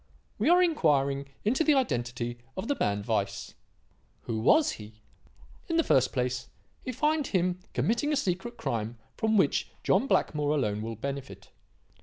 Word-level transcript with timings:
We 0.39 0.49
are 0.49 0.63
inquiring 0.63 1.27
into 1.45 1.63
the 1.63 1.75
identity 1.75 2.39
of 2.57 2.67
the 2.67 2.75
man 2.79 3.03
Weiss. 3.07 3.53
Who 4.21 4.39
was 4.39 4.71
he? 4.71 4.93
"In 5.69 5.77
the 5.77 5.83
first 5.83 6.11
place, 6.11 6.49
we 6.83 6.91
find 6.91 7.27
him 7.27 7.59
committing 7.75 8.11
a 8.11 8.15
secret 8.15 8.57
crime 8.57 8.97
from 9.15 9.37
which 9.37 9.69
John 9.83 10.07
Blackmore 10.07 10.55
alone 10.55 10.81
will 10.81 10.95
benefit. 10.95 11.51